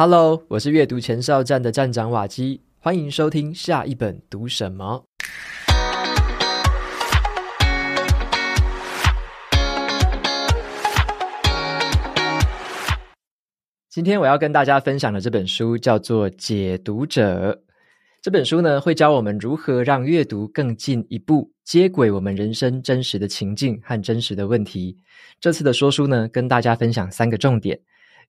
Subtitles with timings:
[0.00, 5.04] Hello，我是阅读前哨站的站长瓦基，欢迎收听下一本读什么。
[13.90, 17.52] 今天我要跟大家分享的这本书叫做《解读者》。
[18.22, 24.96] 这本书呢，会教我们如何让阅读更进一步，接轨我们人生真实的情境和真实的问题。
[25.40, 27.80] 这次的说书呢，跟大家分享三个重点。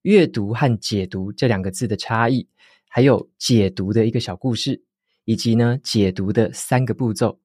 [0.03, 2.47] 阅读和解读这两个字的差异，
[2.87, 4.81] 还有解读的一个小故事，
[5.25, 7.39] 以及呢解读的三个步骤。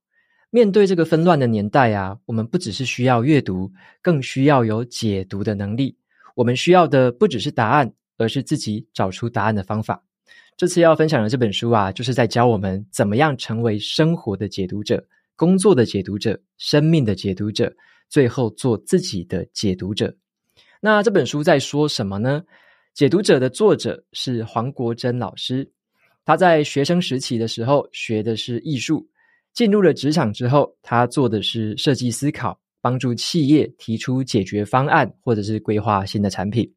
[0.51, 5.97] 面对这个纷乱的年代啊，我们不只是需要阅读，更需要有解读的能力。
[6.37, 10.05] 我们需要的不只是答案，而是自己找出答案的方法。
[10.57, 17.75] 这次要分享的这本书啊，就是在教我们怎么样成为生活的解读者、工作的解读者、生命的解读者，
[18.09, 20.17] 最后做自己的解读者。
[20.85, 22.45] 那这本书在说什么呢？
[22.93, 25.67] 解读者的作者是黄国珍老师，
[26.27, 29.09] 他在学生时期的时候学的是艺术，
[29.55, 36.71] 进入了职场之后，他做的是设计思考，帮助企业提出解决方案，或者是规划新的产品。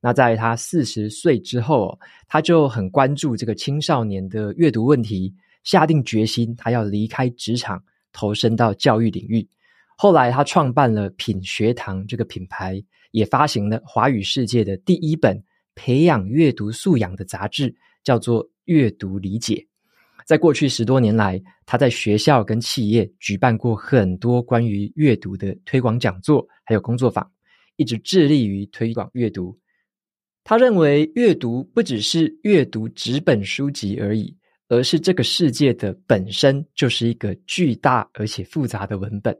[0.00, 5.32] 那在他四十岁之后，他就很关注这个青少年的阅读问题，
[5.62, 7.80] 下定决心他要离开职场，
[8.12, 9.48] 投身到教育领域。
[9.96, 12.82] 后来他创办了品学堂这个品牌。
[13.12, 15.40] 也发行了华语世界的第一本
[15.74, 19.54] 培养阅读素养的杂志，叫做《阅读理解》。
[20.26, 27.28] 在过去十多年来，他在学校跟企业举办过很多关于阅读的推广讲座，还有工作坊，
[27.76, 29.58] 一直致力于推广阅读。
[30.44, 34.36] 他认为，阅读不只是阅读纸本书籍而已，
[34.68, 39.36] 而是这个世界的本身就是一个巨大而且复杂的文本。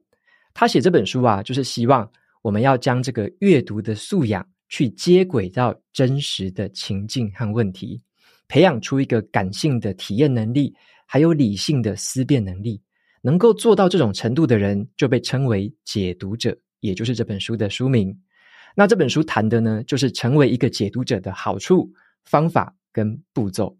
[0.53, 2.11] 他写这本书啊，就是希望。
[2.43, 8.03] 我们要将这个阅读的素养去接轨到真实的情境和问题，
[8.49, 10.75] 培养出一个感性的体验能力，
[11.07, 12.83] 还有理性的思辨能力。
[13.25, 18.21] 能够做到这种程度的人，就被称为解读者，也就是这本书的书名。
[18.75, 21.89] 那这本书谈的呢，就是成为一个解读者的好处、
[22.25, 23.79] 方法跟步骤。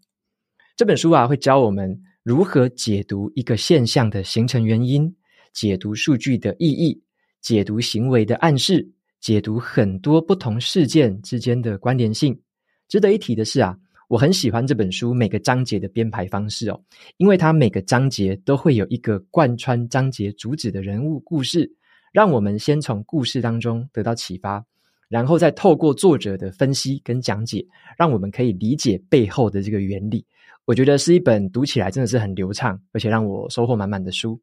[0.77, 5.13] 这本书啊，会教我们如何解读一个现象的形成原因，
[5.51, 7.03] 解读数据的意义。
[7.43, 8.89] 解读行为的暗示，
[9.19, 12.39] 解读很多不同事件之间的关联性。
[12.87, 13.77] 值得一提的是啊，
[14.07, 16.81] 我很喜欢这本书每个章节的编排方式哦，
[17.17, 21.69] 因为它每个章节都会有一个贯穿章节主旨的人物故事，
[22.13, 24.65] 让我们先从故事当中得到启发，
[25.09, 27.65] 然后再透过作者的分析跟讲解，
[27.97, 30.25] 让我们可以理解背后的这个原理。
[30.63, 34.39] 我觉得是一本读起来真的是很流畅，而且让我收获满满的书。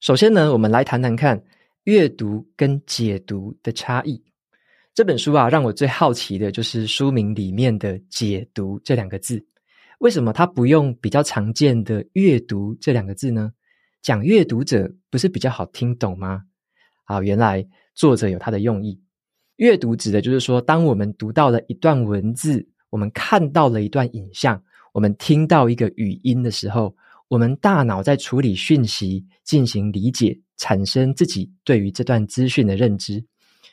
[0.00, 1.42] 首先呢，我们来谈谈看。
[1.84, 4.22] 阅读跟解读的差异。
[4.94, 9.44] 这本书啊，让我最好奇的就是书名里面的“解读”这两个字。
[9.98, 13.52] 为什么它不用比较常见的“阅读”这两个字呢？
[14.02, 16.42] 讲阅读者不是比较好听懂吗？
[17.04, 19.00] 啊，原来作者有他的用意。
[19.56, 26.94] 阅读指的就是说，当我们读到了一段文字，我们看到了一段影像，我们听到一个语音的时候，
[27.28, 30.38] 我们大脑在处理讯息，进行理解。
[30.62, 33.24] 产生自己对于这段资讯的认知，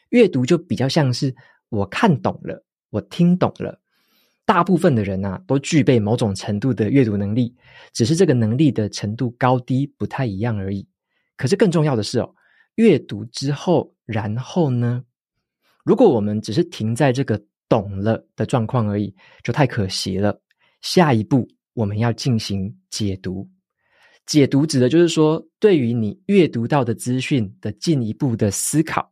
[0.09, 1.35] 阅读就比较像是
[1.69, 3.79] 我看懂了，我听懂了。
[4.44, 7.55] 大部分的人啊，都具备某种程度的阅读能力，
[7.94, 10.88] 只是这个能力的程度高低不太一样而已。
[11.38, 12.33] 可是更重要的是哦，
[12.73, 15.03] 阅读之后，然后呢？
[15.85, 20.41] 如果我们只是停在这个懂了的状况而已，就太可惜了。
[20.81, 23.47] 下一步我们要进行解读。
[24.29, 29.12] 解读指的就是说，对于你阅读到的资讯的进一步的思考。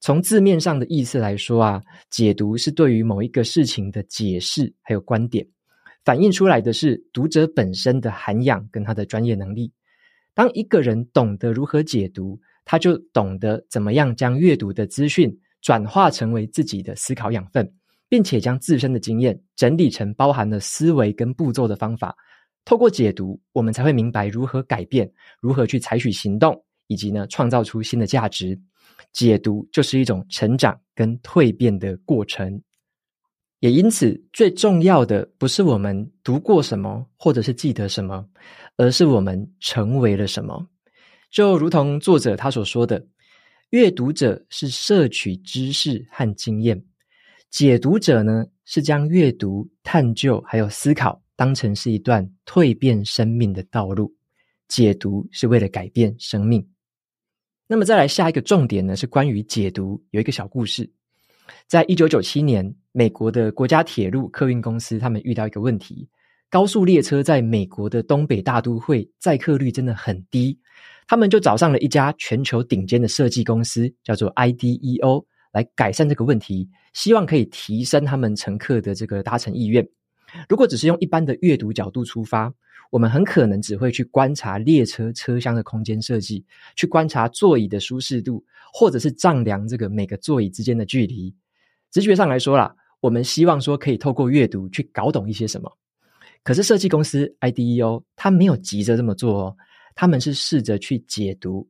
[0.00, 5.46] 从字面上的意思来说啊，解读是对于某一个事情的解释，还有观点，
[6.06, 9.70] 反映出来的是读者本身的涵养跟他的专业能力。
[10.32, 17.70] 当一个人懂得如何解读，他就懂得怎么样将阅读的资讯转化成为自己的思考养分，
[18.08, 22.16] 并且将自身的经验整理成包含了思维跟步骤的方法。
[22.66, 25.10] 透过解读，我们才会明白如何改变，
[25.40, 28.60] 如何去采取行动，以及呢，创造出新的价值。
[29.12, 32.60] 解读就是一种成长跟蜕变的过程。
[33.60, 38.26] 也因此，最重要的不是我们读过什么，或者是记得什么，
[38.76, 40.68] 而是我们成为了什么。
[41.30, 43.06] 就如同作者他所说的，
[43.70, 46.84] 阅读者是摄取知识和经验，
[47.48, 51.22] 解读者呢，是将阅读、探究还有思考。
[51.36, 54.12] 当成是一段蜕变生命的道路，
[54.66, 56.66] 解读是为了改变生命。
[57.68, 60.90] 那么再来下一个重点呢，是关于解读有一个小故事。
[61.68, 66.08] 在一九九七年，美国的国家铁路客运公司他们遇到一个问题：
[66.48, 70.58] 高速列车在美国的东北大都会载客率真的很低。
[71.08, 79.86] 他们就找上了一家全球顶尖的设计公司，叫做 IDEO，来改善这个问题，希望可以提升他们乘客的这个搭乘意愿。
[80.48, 82.52] 如果只是用一般的阅读角度出发，
[82.90, 86.44] 我们很可能只会去观察列车车厢的空间设计，
[86.74, 91.34] 去观察座椅的舒适度，或者是丈量这个每个座椅之间的距离。
[91.90, 95.70] 直觉上来说啦，我们希望说可以透过阅读去搞懂一些什么。
[96.42, 99.56] 可是设计公司 IDEO 他没有急着这么做哦。
[99.98, 101.66] 他们是试着去解读，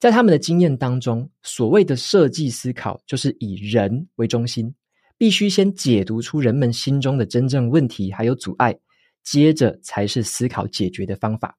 [0.00, 4.74] 在他们的经验当中，所谓的设计思考就是以人为中心，
[5.20, 8.74] 必须先解读出人们心中的真正问题还有阻碍，
[9.22, 11.58] 接着才是思考解决的方法。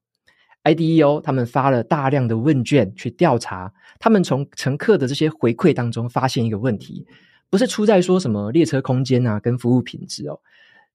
[0.64, 7.06] IDEO 他们发了大量的问卷去调查，他们从乘客的这些回馈当中发现一个问题，
[7.50, 10.40] 不是出在说什么列车空间啊跟服务品质哦。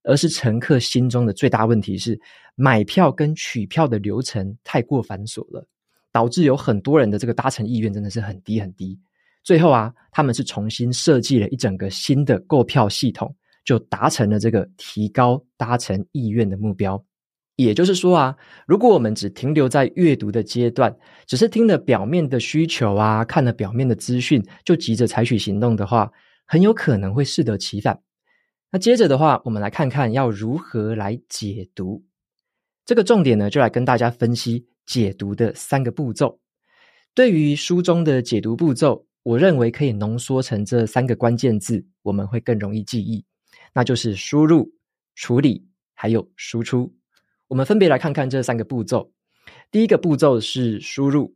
[0.03, 2.19] 而是乘客心中的最大问题是
[2.55, 5.65] 买票跟取票的流程太过繁琐了，
[6.11, 8.99] 导致有很多人的这个搭乘意愿真的是很低很低。
[9.47, 13.33] 最后啊，他们是重新设计了一整个新的购票系统，
[13.63, 17.01] 就达成了这个提高搭乘意愿的目标。
[17.55, 18.35] 也就是说啊，
[18.65, 20.93] 如果我们只停留在阅读的阶段，
[21.25, 26.11] 只是听了表面的需求啊，看了表面的资讯，就急着采取行动的话，
[26.45, 28.01] 很有可能会适得其反。
[28.69, 32.03] 那接着的话，我们来看看要如何来解读
[32.85, 33.49] 这个重点呢？
[33.49, 36.37] 就来跟大家分析解读的三个步骤。
[37.15, 43.25] 对于书中的解读步骤，我认为可以浓缩成这三个关键字，我们会更容易记忆，
[43.73, 44.71] 那就是输入、
[45.15, 46.95] 处理还有输出。
[47.49, 49.11] 我们分别来看看这三个步骤。
[49.69, 51.35] 第一个步骤是输入，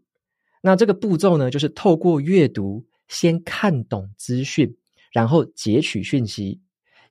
[0.61, 4.73] 那这个步骤呢，就是透过阅读先看懂资讯，
[5.11, 6.61] 然后截取讯息。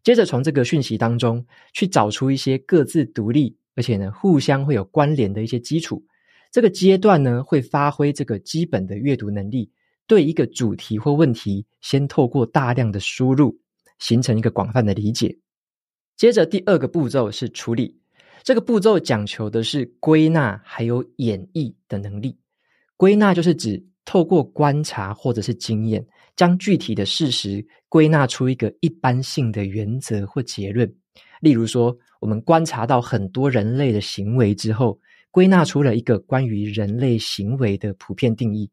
[0.03, 1.44] 接着从这个讯息当中
[1.75, 6.03] 去找出一些各自独立，而且呢互相会有关联的一些基础。
[6.50, 9.71] 这个阶段呢会发挥这个基本的阅读能力，
[10.10, 13.56] 对一个主题或问题，先透过大量的输入，
[14.00, 15.38] 形成一个广泛的理解。
[16.16, 17.96] 接着第二个步骤是处理，
[18.42, 22.36] 这个步骤讲求的是归纳还有演绎的能力。
[22.96, 26.04] 归纳就是指透过观察或者是经验。
[26.36, 30.90] 将具体的事实归纳出一个一般性的原则或结论，
[31.40, 34.98] 例如说，我们观察到很多人类的行为之后，
[35.30, 38.70] 归纳出了一个关于人类行为的普遍定义。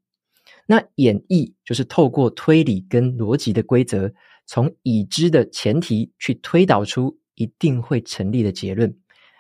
[0.70, 4.14] 那演绎就是透过推理跟逻辑的规则，
[4.46, 8.94] 从已知的前提去推导出一定会成立的结论。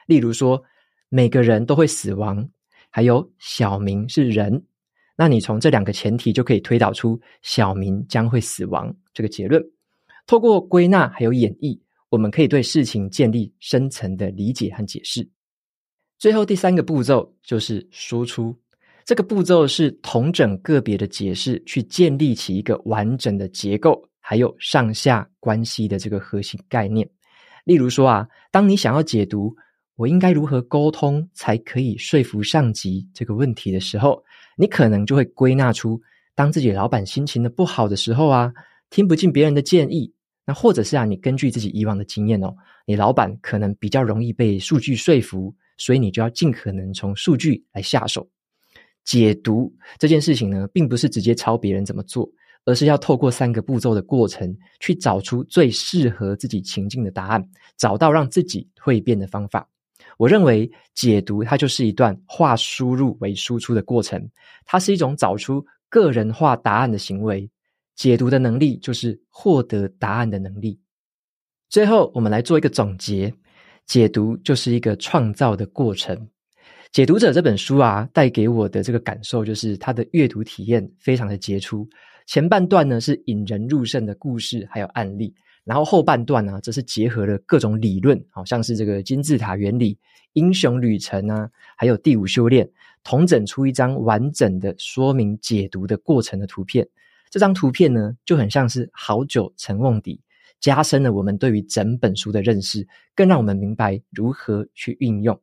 [0.07, 0.63] 例如说，
[1.09, 2.49] 每个人都会死亡，
[2.89, 4.65] 还有小明是人。
[5.17, 9.61] 那你从这两个前提就可以推导出小明将会死亡这个结论。
[10.25, 15.29] 透过归纳还有演绎，我们可以对事情建立深层的理解和解释。
[16.17, 18.57] 最后第三个步骤就是输出，
[19.07, 27.09] 这个步骤是同整个别的解释，去建立起一个完整的结构，还有上下关系的这个核心概念。
[27.63, 29.55] 例如说啊，当你想要解读
[29.95, 34.21] 我应该如何沟通才可以说服上级这个问题的时候，
[34.57, 35.97] 你可能就会归纳出，
[36.35, 38.51] 当自己老板心情的不好的时候啊，
[38.89, 40.13] 听不进别人的建议，
[40.45, 42.53] 那或者是啊，你根据自己以往的经验哦，
[42.85, 48.29] 你老板可能比较容易被数据说服，所以你就要尽可能从数据来下手。
[49.07, 52.29] 解读这件事情呢，并不是直接抄别人怎么做，
[52.65, 59.65] 而是要透过三个步骤的过程，去找出最适合自己情境的答案，找到让自己蜕变的方法。
[60.17, 64.29] 我认为解读它就是一段化输入为输出的过程，
[64.65, 67.49] 它是一种找出个人化答案的行为。
[67.95, 70.77] 解读的能力就是获得答案的能力。
[71.69, 73.33] 最后，我们来做一个总结：
[73.85, 76.27] 解读就是一个创造的过程。
[76.91, 81.87] 解读者这本书啊，带给我的这个感受就是它的阅读体验非常的杰出。
[82.25, 85.33] 前半段呢是引人入胜的故事还有案例。
[85.63, 89.97] 然后后半段呢，则是结合了各种理论，好像是这个金字塔原理、
[90.31, 92.65] 英雄旅程啊，还有第五修炼，
[93.03, 96.87] 同整出一张完整的说明解读的过程的图片。
[97.29, 100.21] 这张图片呢，就很像是好酒沉瓮底，
[100.61, 105.37] 加深了我们对于整本书的认识，更让我们明白如何去运用。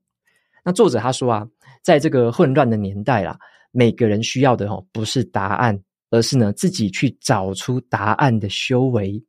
[0.64, 1.46] 那作者他说啊，
[1.82, 3.38] 在这个混乱的年代啦，
[3.70, 5.78] 每个人需要的哦，不是答案，
[6.10, 9.22] 而是呢自己去找出答案的修为。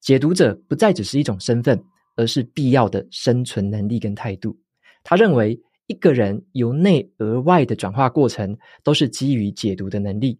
[0.00, 1.78] 解读者不再只是一种身份，
[2.16, 4.58] 而是必要的生存能力跟态度。
[5.04, 10.38] 他认为，一个人由内而外的转化过程，都是基于解读的能力。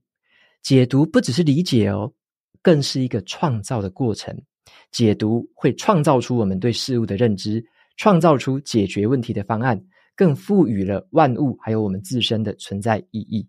[0.62, 2.12] 解读不只是理解哦，
[2.62, 4.36] 更是一个创造的过程。
[4.92, 7.64] 解读会创造出我们对事物的认知，
[7.96, 9.80] 创造出解决问题的方案，
[10.18, 13.48] 更赋予了万物还有我们自身的存在意义。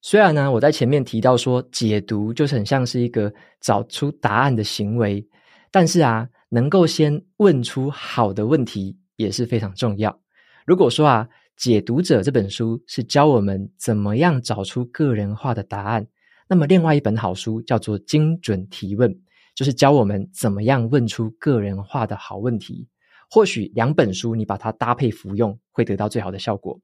[0.00, 5.24] 虽然呢，我在前面提到说，解读就是很像是一个找出答案的行为，
[5.70, 10.20] 但是啊，能够先问出好的问题也是非常重要。
[10.66, 11.28] 如果说啊，
[11.62, 16.04] 《解读者》这本书是教我们怎么样找出个人化的答案，
[16.48, 19.08] 那么另外一本好书叫做《精准提问》，
[19.54, 22.88] 就是教我们怎么样问出个人化的好问题。
[23.30, 26.78] 或许两本书你把它搭配服用，会得到最好的效果。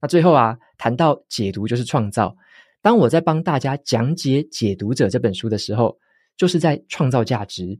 [0.00, 2.36] 那最后啊，谈到解读就是创造。
[2.80, 5.98] 当我在帮大家讲解《解读者》这本书的时候，
[6.36, 7.78] 就是在创造价值。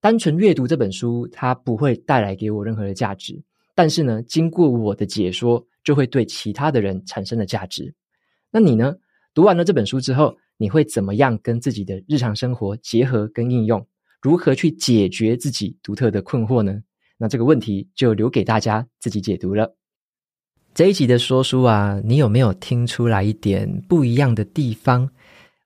[0.00, 3.42] 单纯阅读这本书，它不会带来给我任何的价值。
[3.74, 7.94] 但是呢，经过我的解说，就会对其他的人产生了价值。
[8.50, 8.94] 那你呢？
[9.32, 13.84] 读完了这本书之后，你会怎么样跟自己的日常生活结合跟应用？
[14.22, 16.80] 如何去解决自己独特的困惑呢？
[17.18, 19.76] 那这个问题就留给大家自己解读了。
[20.74, 25.08] 这一集的说书啊，你有没有听出来一点不一样的地方？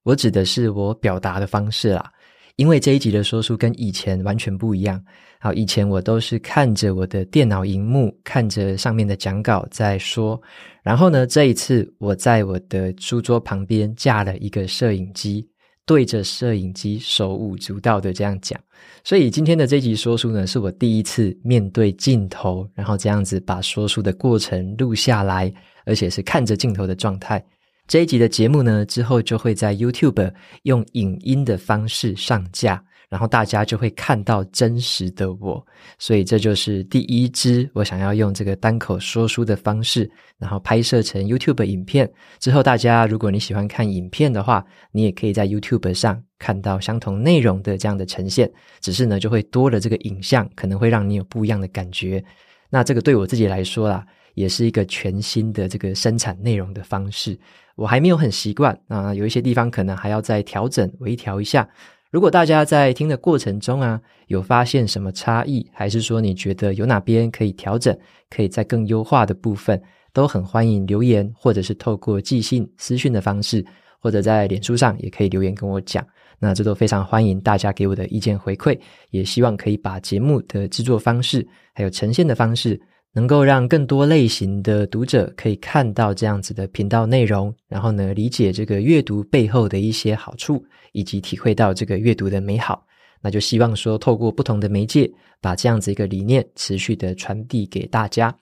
[0.02, 2.12] 我指的是我表达的方式啦，
[2.56, 5.02] 因为这一集的说书跟以前完全不一样。
[5.40, 10.40] 好，以前我都是看着我的电脑荧幕，看着上面的讲稿在说，
[10.82, 15.48] 然后呢，这一次我在我的书桌旁边架了一个摄影机。
[15.88, 18.60] 对着摄影机手舞足蹈的这样讲，
[19.02, 25.50] 所以今天的这集说书呢，是我第一次面对镜头，然后这样子把说书的过程录下来，
[25.86, 27.42] 而且是看着镜头的状态。
[27.86, 30.30] 这一集的节目呢，之后就会在 YouTube
[30.64, 32.84] 用影音的方式上架。
[33.08, 35.66] 然后大家就会看到真实的我，
[35.98, 42.10] 所以这就是第一支我想要用这个单口说书的方式，然后拍摄成 YouTube 影片。
[42.38, 48.50] 之后大家如果你喜欢看影片的话，你也可以在 YouTube 上看到相同内容的这样的呈现，
[48.80, 52.22] 只是呢就会多了这个影像，可能会让你有不一样的感觉。
[52.68, 57.38] 那这个对我自己来说啦，也是一个全新的这个生产内容的方式，
[57.74, 61.66] 我还没有很习惯啊，有一些地方可能还要再调整微调一下。
[62.10, 67.96] 如果大家在听的过程中啊，有发现什么差异，还是说你觉得有哪边可以调整，
[68.30, 69.80] 可以再更优化的部分，
[70.14, 73.62] 都很欢迎留言，或者是透过寄信、私讯的方式，
[73.98, 76.02] 或者在脸书上也可以留言跟我讲。
[76.38, 78.78] 那这都非常欢迎大家给我的意见回馈，
[79.10, 82.80] 也希望可以把节目的制作方式，还有呈现的方式，
[83.18, 92.86] 能够让更多类型的读者可以看到这样子的频道内容，然后呢，理解这个阅读背后的一些好处，以及体会到这个阅读的美好。
[93.20, 95.10] 那就希望说，透过不同的媒介，
[95.40, 98.32] 把这样子一个理念持续的传递给大家。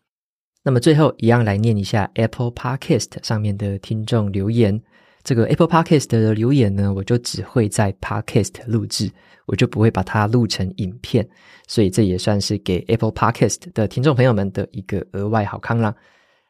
[0.62, 4.78] 那么最后，一样来念一下 Apple Podcast 上面的听众留言。
[5.26, 9.10] 这个 Apple Podcast 的留言呢，我就只会在 Podcast 录制，
[9.46, 11.28] 我就不会把它录成影片，
[11.66, 15.92] 所以这也算是给 Apple Podcast 的听众朋友们的一个额外好康啦。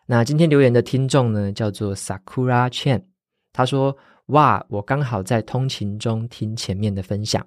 [0.04, 3.02] 那今天留言的听众呢，叫做 Sakura Chen，
[3.50, 3.96] 他说
[4.28, 7.46] ：“哇，我刚好在通勤中听前面的分享，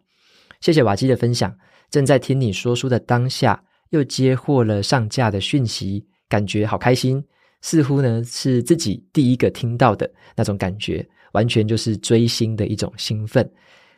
[0.62, 1.55] 谢谢瓦基的分享。
[1.91, 7.24] 正在听你说书的当下，又接获了上架的讯息，感觉好开心，
[7.62, 13.50] 似乎呢是自己第一个听到的那种感觉。”完全就是追星的一种兴奋。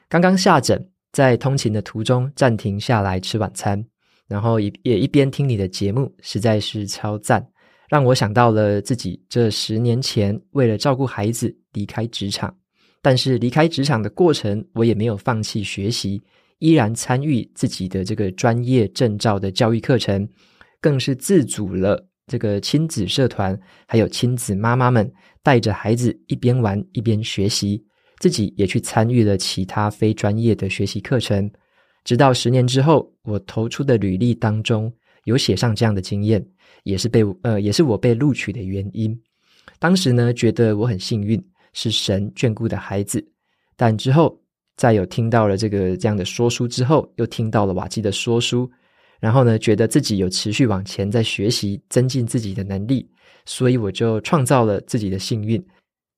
[0.09, 3.83] 刚刚下诊，在通勤的途中暂停下来吃晚餐，
[4.27, 7.45] 然后也也一边听你的节目，实在是超赞，
[7.89, 12.53] 让我想到了自己这十年前为了照顾孩子离开职场，
[13.01, 16.21] 但是离开职场的过程，我也没有放弃学习，
[16.59, 20.27] 依然参与自己的这个专业证照的教育课程，
[20.79, 25.11] 更是自主了这个亲子社团，还有亲子妈妈们。
[25.43, 27.83] 带着孩子一边玩一边学习，
[28.19, 31.49] 自己也去参与了其他非专业的学习课程。
[32.03, 36.45] 直到十年之后，我投出的履历当中有写上这样的经验，
[36.83, 39.19] 也是被呃，也是我被录取的原因。
[39.79, 43.27] 当时呢，觉得我很幸运，是神眷顾的孩子。
[43.75, 44.39] 但之后
[44.77, 48.69] 再有听到了这个这样的说书之后，又听到了瓦基的说书，
[49.21, 53.09] 然后呢，觉得自己有持续往前在学习，增进自己的能力。
[53.45, 55.63] 所以我就创造了自己的幸运，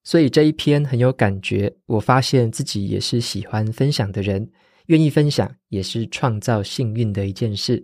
[0.04, 1.74] 所以这一篇很有感觉。
[1.86, 4.46] 我发现自己也是喜欢分享的人，
[4.88, 7.82] 愿意分享也是创造幸运的一件事。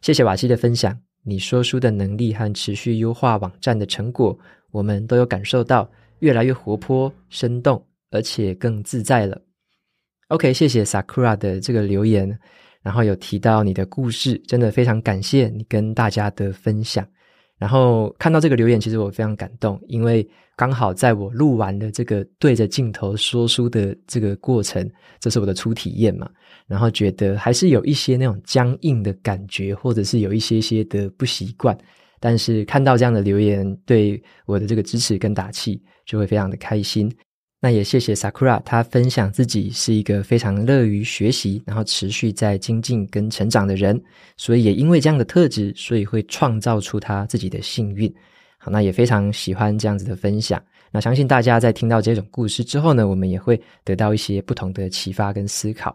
[0.00, 4.36] 谢谢瓦基的分享，你说书的能力和持续优化网站的成果，
[4.72, 9.40] 我们都有感受到，越来越活泼、生动，而且更自在了。
[10.28, 12.36] OK，谢谢 Sakura 的这个留言，
[12.82, 17.06] 然后有提到你的故事，真的非常感谢你跟大家的分享。
[17.58, 26.26] 然后看到这个留言，其实我非常感动，因为刚好在我录完的这个对着镜头说书的这个过程，这是我的初体验嘛。
[26.66, 31.76] 然后觉得还是有一些那种僵硬的感觉，或者是有一些些的不习惯。
[32.18, 37.10] 但是看到这样的留言，对我的这个支持跟打气，就会非常的开心。
[37.62, 44.02] 那也谢谢 Sakura，他分享自己是一个非常乐于学习，然后持续在精进跟成长的人，
[44.38, 48.10] 所以也因为这样的特质，所以会创造出他自己的幸运。
[48.56, 50.62] 好，那也非常喜欢这样子的分享。
[50.90, 55.94] 那相信大家在听到这种故事之后呢，我们也会得到一些不同的启发跟思考。